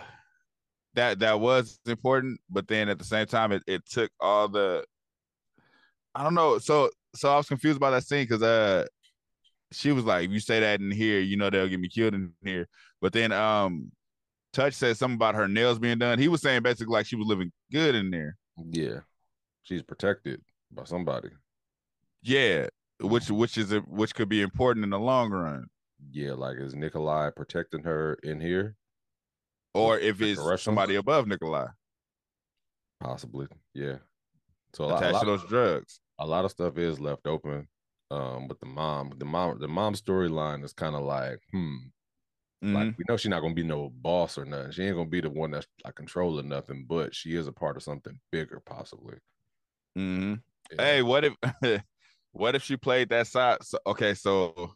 [0.94, 4.84] That that was important, but then at the same time, it, it took all the.
[6.14, 6.58] I don't know.
[6.58, 8.86] So so I was confused about that scene because uh,
[9.72, 12.14] she was like, "If you say that in here, you know they'll get me killed
[12.14, 12.68] in here."
[13.00, 13.92] But then um,
[14.52, 16.18] Touch said something about her nails being done.
[16.18, 18.36] He was saying basically like she was living good in there.
[18.70, 19.00] yeah.
[19.62, 20.40] She's protected
[20.72, 21.28] by somebody.
[22.22, 22.68] Yeah,
[23.00, 25.66] which which is a, which could be important in the long run.
[26.10, 28.76] Yeah, like is Nikolai protecting her in here?
[29.74, 31.66] or if it's somebody above Nikolai.
[33.00, 33.46] Possibly.
[33.74, 33.96] Yeah.
[34.74, 36.00] So a attached lot, to those drugs.
[36.18, 37.68] a lot of stuff is left open.
[38.10, 41.76] Um, with the mom, the mom, the mom storyline is kind of like, hmm,
[42.64, 42.74] Mhm.
[42.74, 44.72] like we know she's not gonna be no boss or nothing.
[44.72, 47.76] She ain't gonna be the one that's like controlling nothing, but she is a part
[47.76, 49.18] of something bigger, possibly.
[49.96, 50.34] Mm-hmm.
[50.72, 50.82] Yeah.
[50.84, 51.34] Hey, what if
[52.38, 53.58] what if she played that side?
[53.62, 54.72] So, okay, so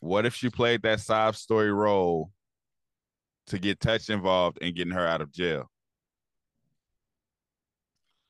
[0.00, 2.30] what if she played that sob story role
[3.48, 5.70] to get Touch involved in getting her out of jail?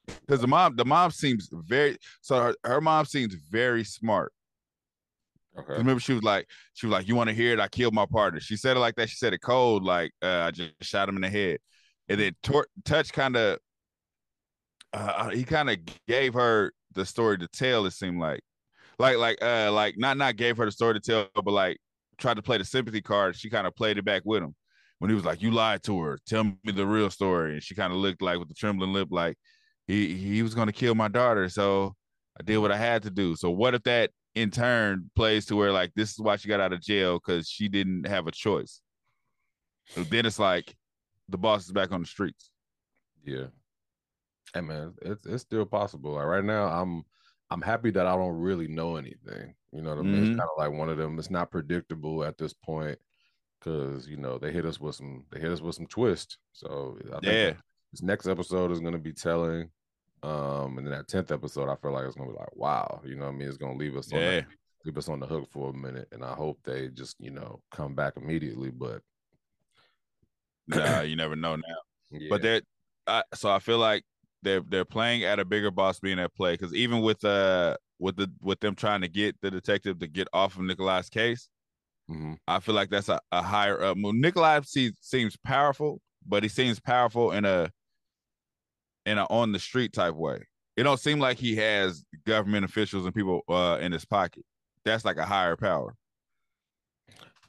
[0.07, 4.33] Because the mom, the mom seems very so her, her mom seems very smart.
[5.59, 5.75] okay.
[5.75, 7.61] Remember, she was like, she was like, "You want to hear it?
[7.61, 9.09] I killed my partner." She said it like that.
[9.09, 11.59] She said it cold, like uh, I just shot him in the head,
[12.09, 13.59] and then tor- Touch kind of,
[14.93, 17.87] uh, he kind of gave her the story to tell.
[17.87, 18.41] It seemed like,
[18.99, 21.79] like, like, uh, like not not gave her the story to tell, but like
[22.19, 23.37] tried to play the sympathy card.
[23.37, 24.55] She kind of played it back with him
[24.99, 26.19] when he was like, "You lied to her.
[26.27, 29.09] Tell me the real story." And she kind of looked like with the trembling lip,
[29.11, 29.37] like
[29.87, 31.49] he he was going to kill my daughter.
[31.49, 31.95] So
[32.39, 33.37] I did what I had to do.
[33.37, 36.61] So what if that in turn plays to where like this is why she got
[36.61, 38.81] out of jail because she didn't have a choice.
[39.97, 40.75] And then it's like
[41.29, 42.51] the boss is back on the streets.
[43.25, 43.47] Yeah.
[44.55, 46.13] Hey man, it's it's still possible.
[46.13, 47.05] Like right now, I'm
[47.51, 49.55] I'm happy that I don't really know anything.
[49.73, 50.21] You know what I mean?
[50.23, 50.27] Mhm.
[50.29, 51.19] It's kind of like one of them.
[51.19, 52.99] It's not predictable at this point
[53.59, 56.39] because you know they hit us with some they hit us with some twist.
[56.53, 57.55] So I think Yeah.
[57.93, 59.71] this next episode is going to be telling.
[60.23, 63.03] Um, and then that tenth episode, I feel like it's going to be like, wow,
[63.05, 63.49] you know what I mean?
[63.49, 64.41] It's going to leave us on Yeah.
[64.41, 64.47] the,
[64.87, 67.61] leave us on the hook for a minute, and I hope they just you know
[67.73, 68.71] come back immediately.
[68.71, 69.03] But
[70.69, 71.63] Nah, you never know now.
[72.11, 72.63] yeah, But they're
[73.07, 74.03] I, so I feel like
[74.45, 78.17] they're they're playing at a bigger boss being at play because even with uh with
[78.17, 81.49] the with them trying to get the detective to get off of Nikolai's case,
[82.11, 82.37] Mhm.
[82.47, 84.15] I feel like that's a, a higher up move.
[84.17, 87.71] Nikolai seems seems powerful, but he seems powerful in a
[89.07, 90.47] in a on the street type way.
[90.77, 94.45] It don't seem like he has government officials and people uh in his pocket.
[94.85, 95.95] That's like a higher power.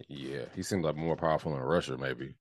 [0.07, 2.35] yeah, he seems like more powerful in Russia, maybe.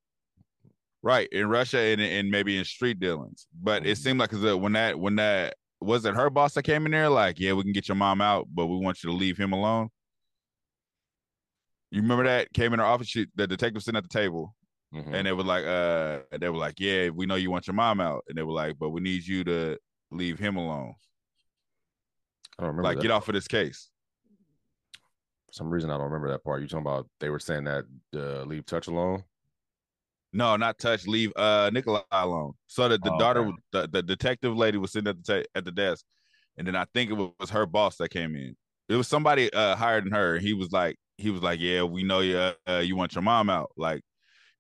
[1.05, 1.29] Right.
[1.33, 3.47] In Russia and, and maybe in street dealings.
[3.53, 4.03] But it Mhm.
[4.03, 7.11] seemed like 'cause, when that when that was it her boss that came in there,
[7.11, 9.53] like, yeah, we can get your mom out, but we want you to leave him
[9.53, 9.91] alone.
[11.91, 13.07] You remember that came in her office?
[13.09, 14.57] She, the detective sitting at the table,
[14.95, 15.13] Mhm.
[15.15, 18.01] and they were like, uh, they were like, yeah, we know you want your mom
[18.01, 19.79] out, and they were like, but we need you to
[20.11, 20.95] leave him alone,
[22.59, 23.03] I don't remember like that.
[23.03, 23.91] get off of this case.
[25.49, 26.63] For some reason, I don't remember that part.
[26.63, 29.23] You talking about they were saying that uh, leave touch alone?
[30.35, 31.07] No, not touch.
[31.07, 32.55] Leave uh Nikolai alone.
[32.67, 35.65] So that the Oh, daughter, the, the detective lady, was sitting at the ta- at
[35.65, 36.05] the desk,
[36.59, 38.57] and then I think it was her boss that came in.
[38.89, 40.39] It was somebody uh higher than her.
[40.39, 42.37] He was like, he was like, yeah, we know you.
[42.67, 43.71] Uh, you want your mom out.
[43.77, 44.03] Like,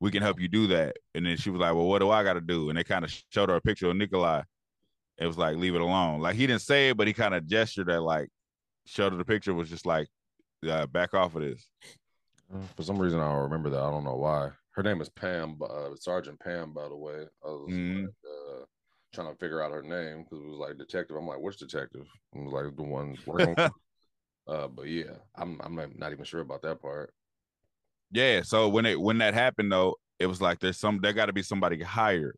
[0.01, 0.97] we can help you do that.
[1.15, 2.69] And then she was like, well, what do I got to do?
[2.69, 4.43] And they kind of showed her a picture of Nikolai.
[5.19, 6.21] It was like, leave it alone.
[6.21, 8.29] Like he didn't say it, but he kind of gestured that like
[8.87, 10.09] showed her the picture was just like,
[10.69, 11.69] uh, back off of this.
[12.55, 13.81] Uh, For some reason, I don't remember that.
[13.81, 14.51] I don't know why.
[14.75, 17.27] Her name is Pam, uh, Sergeant Pam, by the way.
[17.45, 18.03] I was Mhm.
[18.07, 18.65] like, uh,
[19.13, 21.17] trying to figure out her name because it was like detective.
[21.17, 22.07] I'm like, which detective?
[22.35, 23.55] I was like the one working.
[24.49, 27.15] uh, but yeah, I'm I'm not, not even sure about that part.
[28.11, 28.43] Yeah.
[28.43, 31.33] So when it when that happened though, it was like there's some there got to
[31.33, 32.35] be somebody higher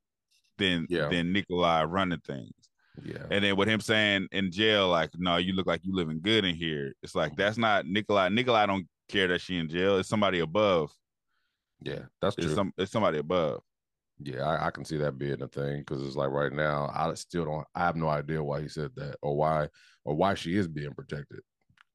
[0.58, 1.08] than Yeah.
[1.08, 2.52] than Nikolai running things.
[3.02, 6.18] Yeah, And then with him saying in jail, like, no, you look like you living
[6.22, 6.94] good in here.
[7.02, 8.30] It's like that's not Nikolai.
[8.30, 9.98] Nikolai don't care that she in jail.
[9.98, 10.90] It's somebody above.
[11.82, 12.54] Yeah, that's It's true.
[12.54, 13.62] some it's somebody above.
[14.18, 17.12] Yeah, I, I can see that being a thing because it's like right now, I
[17.14, 17.66] still don't.
[17.74, 19.68] I have no idea why he said that or why
[20.04, 21.40] or why she is being protected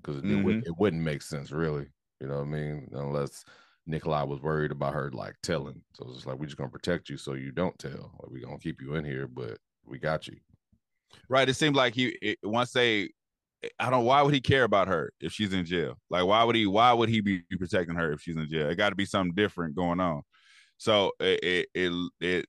[0.04, 0.44] because it, Mm-hmm.
[0.44, 1.88] wouldn't, it wouldn't make sense really.
[2.20, 2.90] You know what I mean?
[2.94, 3.46] Unless
[3.88, 5.82] Nikolai was worried about her like telling.
[5.96, 8.14] So it's just like we're just gonna protect you so you don't tell.
[8.22, 10.38] Like we're gonna keep you in here, but we got you.
[11.30, 11.48] Right.
[11.48, 13.10] It seemed like he it, once they
[13.80, 16.00] I don't why would he care about her if she's in jail?
[16.10, 18.70] Like why would he why would he be protecting her if she's in jail?
[18.70, 20.24] It got to be something different going on.
[20.78, 22.46] So it, it it it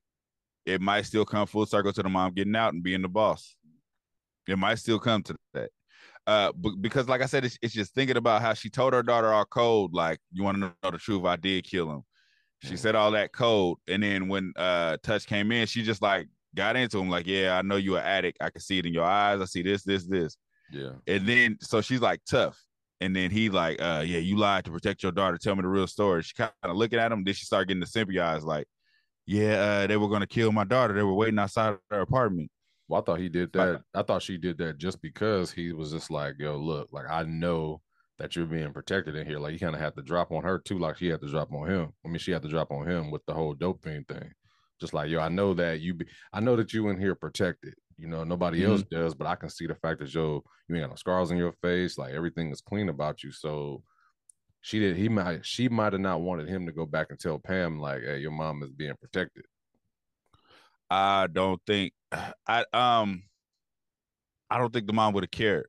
[0.65, 3.55] it might still come full circle to the mom getting out and being the boss.
[4.47, 5.69] It might still come to that.
[6.25, 9.03] Uh, but because like I said, it's, it's just thinking about how she told her
[9.03, 12.03] daughter all code, like, you want to know the truth, I did kill him.
[12.63, 16.27] She said all that code, and then when uh Touch came in, she just like
[16.55, 18.37] got into him, like, yeah, I know you're an addict.
[18.39, 19.41] I can see it in your eyes.
[19.41, 20.37] I see this, this, this.
[20.73, 22.59] Yeah, And then so she's like tough.
[23.01, 25.37] And then he like, uh, yeah, you lied to protect your daughter.
[25.37, 26.23] Tell me the real story.
[26.23, 27.23] She kind of looking at him.
[27.23, 28.65] Then she started getting the sympathy eyes, like,
[29.25, 30.93] yeah, uh, they were gonna kill my daughter.
[30.93, 32.49] They were waiting outside of her apartment.
[32.89, 33.81] well, I thought he did Like- that.
[33.93, 37.23] I thought she did that just because he was just like, yo, look, like I
[37.23, 37.81] know
[38.19, 39.39] that you're being protected in here.
[39.39, 41.51] Like he kind of had to drop on her too, like she had to drop
[41.51, 41.89] on him.
[42.05, 44.31] I mean, she had to drop on him with the whole dope fiend thing.
[44.79, 47.73] Just like, yo, I know that you be, I know that you in here protected.
[47.97, 50.83] You know, nobody else does, but I can see the fact that yo, you ain't
[50.83, 53.31] got no scars on your face, like everything is clean about you.
[53.31, 53.83] So
[54.61, 57.39] she did he might she might have not wanted him to go back and tell
[57.39, 59.45] Pam, like, hey, your mom is being protected.
[60.89, 61.93] I don't think
[62.47, 63.23] I um
[64.49, 65.67] I don't think the mom would have cared.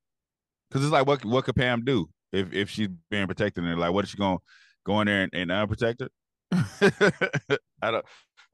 [0.71, 3.93] Cause it's like what what could Pam do if if she's being protected and like
[3.93, 4.39] what is she gonna
[4.85, 6.11] go in there and, and unprotect her?
[7.83, 8.05] I don't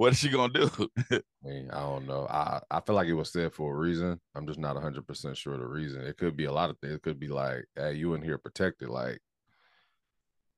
[0.00, 0.70] what is she gonna do?
[1.12, 2.26] I mean, I don't know.
[2.30, 4.18] I I feel like it was said for a reason.
[4.34, 6.00] I'm just not 100 percent sure the reason.
[6.00, 6.94] It could be a lot of things.
[6.94, 9.20] It could be like, hey, you in here protected, like.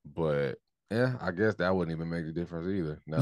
[0.05, 0.59] But
[0.93, 3.01] yeah, I guess that wouldn't even make a difference either.
[3.05, 3.19] No,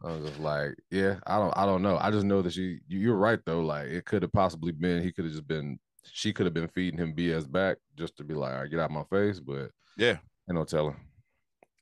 [0.00, 1.98] I was just like, yeah, I don't, I don't know.
[2.00, 3.62] I just know that she, you're right though.
[3.62, 6.68] Like it could have possibly been, he could have just been, she could have been
[6.68, 9.40] feeding him BS back just to be like, all right, get out my face.
[9.40, 10.94] But yeah, ain't no telling.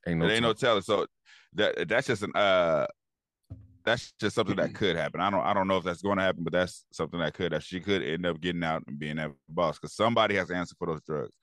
[0.06, 0.80] Ain't no, it ain't no telling.
[0.80, 1.06] So
[1.54, 2.86] that that's just an uh,
[3.84, 5.20] that's just something that could happen.
[5.20, 7.52] I don't, I don't know if that's going to happen, but that's something that could.
[7.52, 10.54] That she could end up getting out and being that boss because somebody has to
[10.54, 11.34] answer for those drugs.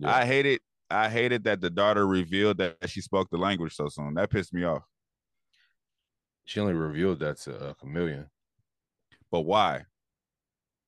[0.00, 0.14] Yeah.
[0.14, 0.62] I hate it.
[0.90, 4.14] I hated that the daughter revealed that she spoke the language so soon.
[4.14, 4.82] That pissed me off.
[6.44, 8.26] She only revealed that to a Chameleon.
[9.30, 9.84] But why?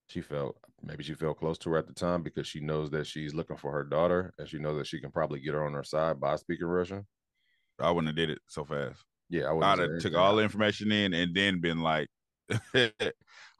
[0.08, 3.06] She felt maybe she felt close to her at the time because she knows that
[3.06, 5.74] she's looking for her daughter and she knows that she can probably get her on
[5.74, 7.06] her side by speaking Russian.
[7.80, 9.04] I wouldn't have did it so fast.
[9.28, 12.08] Yeah, I would have took all the information in and then been like,
[12.74, 12.92] like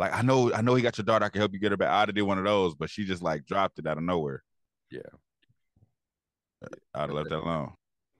[0.00, 1.24] I know, I know he got your daughter.
[1.24, 1.90] I can help you get her back.
[1.90, 4.42] I'd have did one of those, but she just like dropped it out of nowhere.
[4.90, 5.00] Yeah,
[6.64, 7.72] uh, I'd have left that alone.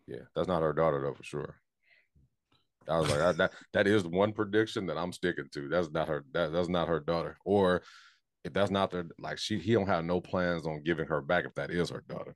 [0.07, 1.57] Yeah, that's not her daughter though, for sure.
[2.89, 5.69] I was like, that that is one prediction that I'm sticking to.
[5.69, 6.25] That's not her.
[6.33, 7.37] That, that's not her daughter.
[7.45, 7.83] Or
[8.45, 11.45] if that's not their like she he don't have no plans on giving her back
[11.45, 12.35] if that is her daughter.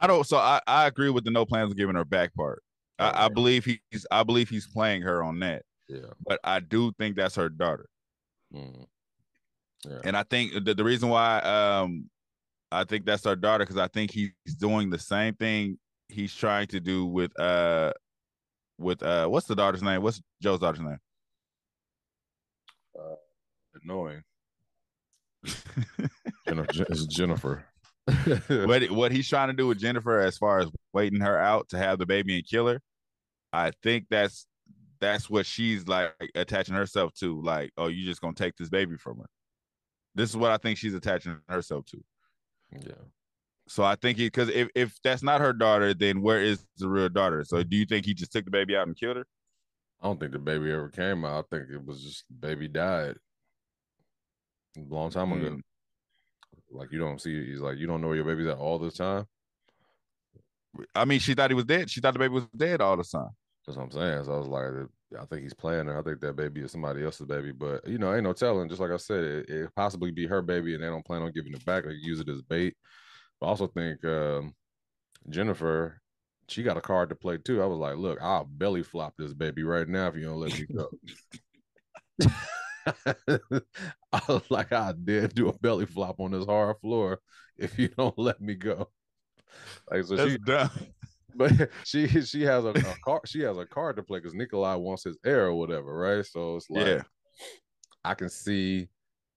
[0.00, 0.26] I don't.
[0.26, 2.62] So I I agree with the no plans on giving her back part.
[2.98, 5.62] I, I believe he's I believe he's playing her on that.
[5.88, 6.12] Yeah.
[6.26, 7.86] But I do think that's her daughter.
[8.54, 8.86] Mm.
[9.84, 9.98] Yeah.
[10.04, 12.08] And I think the, the reason why um
[12.72, 15.78] I think that's her daughter because I think he's doing the same thing
[16.08, 17.92] he's trying to do with uh
[18.78, 20.02] with uh what's the daughter's name?
[20.02, 20.98] What's Joe's daughter's name?
[22.98, 23.14] Uh,
[23.82, 24.22] annoying.
[26.46, 27.64] it's Jennifer.
[28.48, 31.78] what what he's trying to do with Jennifer as far as waiting her out to
[31.78, 32.80] have the baby and kill her,
[33.52, 34.46] I think that's
[35.00, 37.40] that's what she's like attaching herself to.
[37.40, 39.26] Like, oh, you just gonna take this baby from her.
[40.14, 42.02] This is what I think she's attaching herself to.
[42.72, 42.92] Yeah.
[43.68, 46.88] So I think he because if, if that's not her daughter, then where is the
[46.88, 47.44] real daughter?
[47.44, 49.26] So do you think he just took the baby out and killed her?
[50.00, 51.46] I don't think the baby ever came out.
[51.52, 53.16] I think it was just baby died
[54.76, 55.60] a long time mm.
[56.70, 58.90] Like you don't see, he's like you don't know where your baby's at all the
[58.90, 59.26] time.
[60.94, 61.90] I mean, she thought he was dead.
[61.90, 63.30] She thought the baby was dead all the time.
[63.66, 64.24] That's what I'm saying.
[64.24, 64.88] So I was like,
[65.20, 65.98] I think he's playing her.
[65.98, 68.68] I think that baby is somebody else's baby, but you know, ain't no telling.
[68.68, 71.32] Just like I said, it, it possibly be her baby, and they don't plan on
[71.32, 72.76] giving it back or use it as bait.
[73.42, 74.54] I also think um,
[75.28, 76.00] Jennifer,
[76.48, 77.62] she got a card to play too.
[77.62, 80.52] I was like, look, I'll belly flop this baby right now if you don't let
[80.52, 80.88] me go.
[84.12, 87.20] I was like, I did do a belly flop on this hard floor
[87.56, 88.88] if you don't let me go.
[89.90, 90.70] Like so That's she dumb.
[91.38, 94.74] But she she has a, a card she has a card to play because Nikolai
[94.76, 96.24] wants his heir or whatever, right?
[96.24, 97.02] So it's like yeah.
[98.02, 98.88] I can see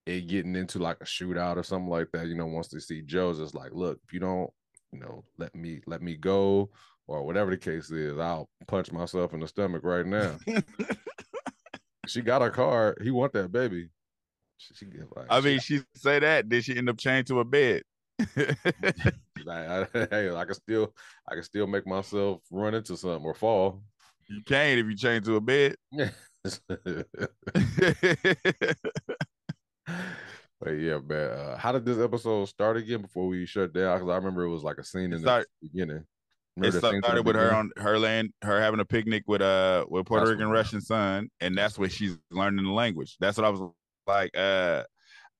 [0.05, 3.01] it getting into like a shootout or something like that, you know, once they see
[3.01, 4.49] Joe's, it's like, look, if you don't,
[4.93, 6.69] you know, let me let me go
[7.07, 10.37] or whatever the case is, I'll punch myself in the stomach right now.
[12.09, 12.97] She got a car.
[13.01, 13.89] He want that baby.
[14.57, 16.49] She, she like, I mean, she, she say that.
[16.49, 17.83] Did she end up chained to a bed?
[18.35, 18.57] like,
[19.47, 20.93] I, hey, I can still,
[21.27, 23.81] I can still make myself run into something or fall.
[24.27, 25.75] You can't if you chain to a bed.
[30.61, 31.31] But yeah, man.
[31.31, 33.97] Uh, how did this episode start again before we shut down?
[33.97, 36.03] Because I remember it was like a scene in start, the beginning.
[36.63, 40.25] It started with her on her land, her having a picnic with uh with Puerto
[40.25, 43.17] that's Rican Russian son, and that's where she's learning the language.
[43.19, 43.61] That's what I was
[44.07, 44.35] like.
[44.37, 44.83] Uh,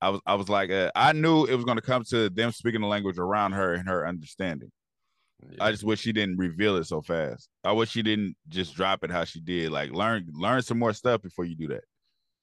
[0.01, 2.51] I was I was like, uh, I knew it was going to come to them
[2.51, 4.71] speaking the language around her and her understanding.
[5.41, 5.63] Yeah.
[5.63, 7.49] I just wish she didn't reveal it so fast.
[7.63, 9.71] I wish she didn't just drop it how she did.
[9.71, 11.83] Like learn learn some more stuff before you do that.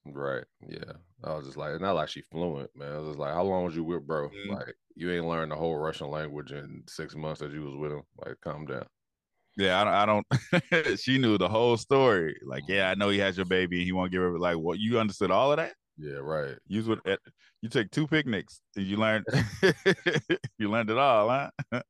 [0.05, 0.43] Right.
[0.67, 0.93] Yeah.
[1.23, 2.93] I was just like, not like she fluent, man.
[2.93, 4.29] I was just like, how long was you with bro?
[4.29, 4.53] Mm-hmm.
[4.53, 7.91] Like, you ain't learned the whole Russian language in six months that you was with
[7.91, 8.03] him.
[8.23, 8.85] Like, calm down.
[9.57, 10.25] Yeah, I don't.
[10.31, 12.39] I don't she knew the whole story.
[12.45, 14.37] Like, yeah, I know he has your baby, and he won't give her.
[14.37, 14.77] Like, what?
[14.77, 15.73] You understood all of that?
[15.97, 16.55] Yeah, right.
[16.67, 17.01] You would.
[17.63, 19.25] You take two picnics, and you learned.
[20.59, 21.81] you learned it all, huh?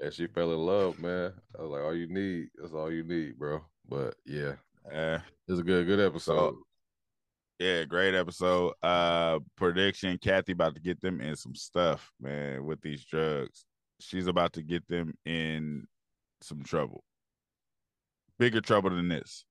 [0.00, 1.32] yeah, she fell in love, man.
[1.56, 2.48] I was like, all you need.
[2.56, 3.62] That's all you need, bro.
[3.88, 4.54] But yeah,
[4.92, 6.36] uh, it's a good, good episode.
[6.36, 6.58] So,
[7.60, 8.72] Yeah, great episode.
[8.82, 13.66] Uh prediction, Kathy about to get them in some stuff, man, with these drugs.
[14.00, 15.86] She's about to get them in
[16.40, 17.04] some trouble.
[18.38, 19.44] Bigger trouble than this.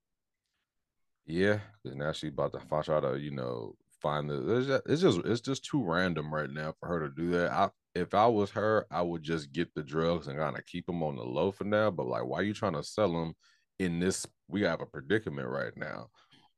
[1.28, 4.58] Yeah, because now she's about to try to, you know, find the.
[4.58, 7.52] It's just, it's just it's just too random right now for her to do that.
[7.52, 10.88] I if I was her, I would just get the drugs and kind of keep
[10.88, 11.92] them on the low for now.
[11.92, 13.36] But like, why are you trying to sell them
[13.78, 14.26] in this?
[14.48, 16.08] We have a predicament right now.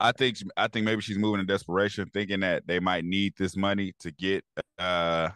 [0.02, 3.56] I think I think maybe she's moving in desperation, thinking that they might need this
[3.56, 4.44] money to get
[4.80, 5.30] uh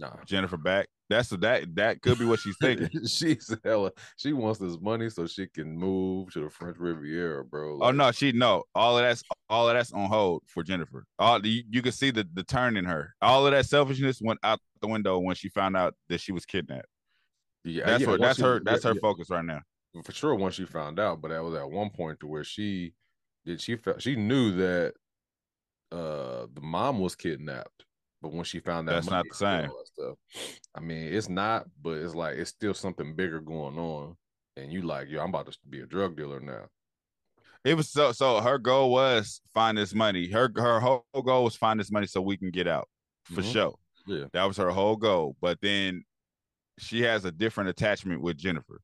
[0.00, 0.86] Nah, Jennifer back.
[1.10, 2.88] That's that that could be what she's thinking.
[3.06, 3.90] she's hella.
[4.16, 7.80] She wants this money so she can move to the French Riviera, bro.
[7.82, 8.62] Oh no, she no.
[8.76, 11.04] All of that's all of that's on hold for Jennifer.
[11.18, 13.12] All you, you can see the the turn in her.
[13.20, 16.46] All of that selfishness went out the window when she found out that she was
[16.46, 16.86] kidnapped.
[17.64, 19.00] Yeah, That's yeah, what that's she- her that's yeah, her yeah.
[19.00, 19.62] focus right now.
[20.04, 22.92] for sure once she found out, but that was at one point to where she
[23.44, 24.94] did she felt she knew that
[25.92, 27.84] uh the mom was kidnapped,
[28.20, 29.70] but when she found out That's not the same.
[29.84, 30.16] stuff,
[30.74, 34.16] I mean it's not, but it's like it's still something bigger going on,
[34.56, 36.66] and you like yo, I'm about to be a drug dealer now.
[37.64, 40.28] It was so so her goal was find this money.
[40.30, 42.88] Her her whole goal was find this money so we can get out
[43.24, 43.52] for Mhm.
[43.52, 43.74] sure.
[44.06, 45.36] Yeah, That was her whole goal.
[45.40, 46.04] But then
[46.78, 48.80] she has a different attachment with Jennifer.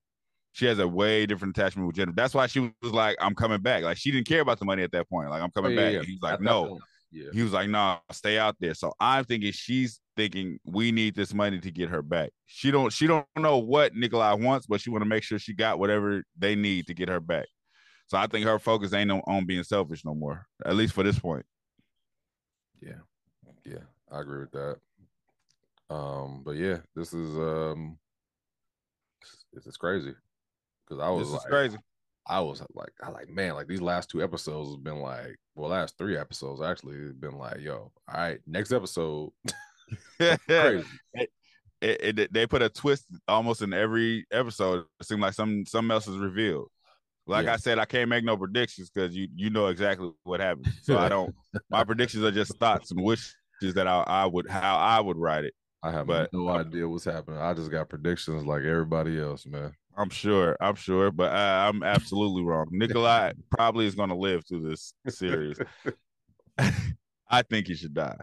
[0.54, 2.14] She has a way different attachment with Jennifer.
[2.14, 3.82] That's why she was like, I'm coming back.
[3.82, 5.28] Like she didn't care about the money at that point.
[5.28, 6.06] Like, I'm coming Oh, yeah, back.
[6.08, 6.14] yeah.
[6.22, 6.78] Like, no.
[7.10, 8.72] yeah, He was like, no, stay out there.
[8.74, 12.30] So I'm thinking she's thinking we need this money to get her back.
[12.46, 15.54] She don't she don't know what Nikolai wants, but she want to make sure she
[15.54, 17.46] got whatever they need to get her back.
[18.06, 21.02] So I think her focus ain't on, on being selfish no more, at least for
[21.02, 21.44] this point.
[22.80, 23.00] yeah,
[23.64, 23.78] yeah.
[24.12, 24.76] I agree with that.
[25.90, 27.98] Um, but yeah, this is um,
[29.52, 30.12] this is crazy
[30.88, 31.76] because I was This is like, crazy.
[32.26, 35.70] I was like, I like, man, like these last two episodes have been like, well,
[35.70, 39.30] last three episodes actually been like, yo, all right, next episode,
[40.48, 40.86] crazy.
[41.12, 44.84] it, it, they put a twist almost in every episode.
[45.00, 46.68] It seemed like some something else is revealed.
[47.26, 47.54] Like Yeah.
[47.54, 50.68] I said, I can't make no predictions because you you know exactly what happened.
[50.82, 51.34] So I don't.
[51.70, 55.44] My predictions are just thoughts and wishes that I, I would how I would write
[55.44, 55.54] it.
[55.82, 57.38] I have But- no idea what's happening.
[57.38, 59.74] I just got predictions like everybody else, man.
[59.96, 60.56] I'm sure.
[60.60, 62.66] I'm sure, but uh, I'm absolutely wrong.
[62.70, 65.58] Nikolai probably is going to live through this series.
[67.30, 68.16] I think he should die.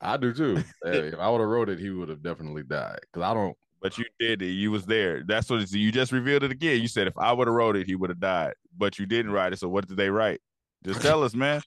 [0.00, 0.62] I do too.
[0.84, 3.00] Hey, if I would have wrote it, he would have definitely died.
[3.12, 3.56] Cause I don't.
[3.80, 4.52] But you did it.
[4.52, 5.22] You was there.
[5.24, 6.80] That's what it's, you just revealed it again.
[6.80, 8.54] You said if I would have wrote it, he would have died.
[8.76, 9.58] But you didn't write it.
[9.58, 10.40] So what did they write?
[10.84, 11.62] Just tell us, man.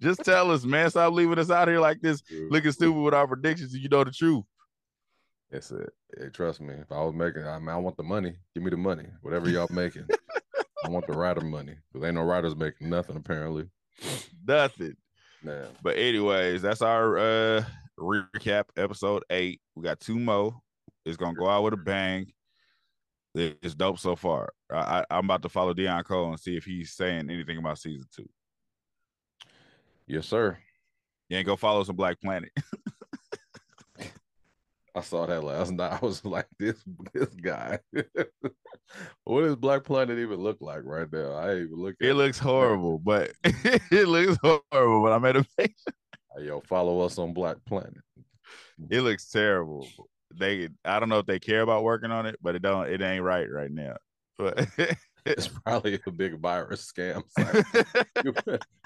[0.00, 0.90] just tell us, man.
[0.90, 3.72] Stop leaving us out here like this, looking stupid with our predictions.
[3.72, 4.44] and You know the truth.
[5.50, 5.92] That's it.
[6.32, 6.74] Trust me.
[6.74, 8.34] If I was making, I mean, I want the money.
[8.54, 9.04] Give me the money.
[9.22, 10.06] Whatever y'all making,
[10.84, 11.76] I want the writer money.
[11.92, 13.68] Cause ain't no writers making nothing apparently.
[14.46, 14.96] Nothing.
[15.42, 17.64] Man, But anyways, that's our uh
[17.98, 19.60] recap episode eight.
[19.74, 20.58] We got two more.
[21.04, 22.26] It's gonna go out with a bang.
[23.34, 24.50] It's dope so far.
[24.72, 27.78] I, I, I'm about to follow Deon Cole and see if he's saying anything about
[27.78, 28.28] season two.
[30.06, 30.58] yes, sir.
[31.28, 32.50] You ain't go follow some Black Planet.
[34.96, 35.98] I saw that last night.
[36.02, 36.82] I was like, this
[37.12, 37.78] this guy.
[39.24, 41.32] what does Black Planet even look like right now?
[41.32, 45.02] I ain't even look It looks horrible, but it looks horrible.
[45.02, 45.84] But I made a face.
[46.40, 47.94] Yo, follow us on Black Planet.
[48.90, 49.86] It looks terrible.
[50.34, 52.88] They, I don't know if they care about working on it, but it don't.
[52.88, 53.96] It ain't right right now.
[54.38, 54.68] But
[55.26, 57.24] It's probably a big virus scam.
[58.24, 58.32] You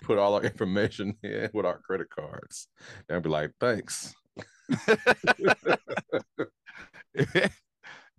[0.02, 2.66] put all our information in with our credit cards.
[3.10, 4.14] And be like, thanks.
[7.28, 7.50] it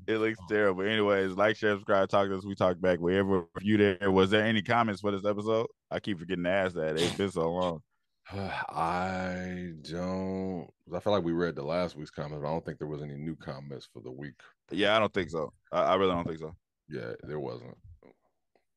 [0.08, 0.84] looks terrible.
[0.84, 2.46] Anyways, like, share, subscribe, talk to us.
[2.46, 3.00] We talk back.
[3.00, 4.12] Wherever you there.
[4.12, 5.68] Was there any comments for this episode?
[5.90, 6.98] I keep forgetting to ask that.
[6.98, 7.82] It's been so long.
[8.32, 10.68] I don't.
[10.94, 13.02] I feel like we read the last week's comments, but I don't think there was
[13.02, 14.36] any new comments for the week.
[14.72, 15.52] Yeah, I don't think so.
[15.72, 16.56] I, I really don't think so.
[16.90, 17.76] Yeah, there wasn't.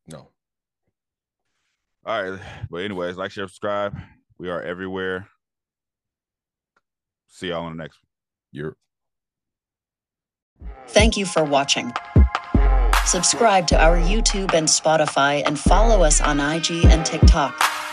[0.06, 0.28] No.
[2.06, 2.40] All right.
[2.70, 3.96] But anyways, like, share, subscribe.
[4.38, 5.28] We are everywhere.
[7.28, 8.08] See y'all on the next one.
[8.52, 8.76] You're
[10.88, 11.92] Thank you for watching.
[13.06, 17.83] Subscribe to our YouTube and Spotify and follow us on IG and TikTok.